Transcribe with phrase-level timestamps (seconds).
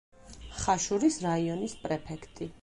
[0.61, 2.51] ხაშურის რაიონის პრეფექტი.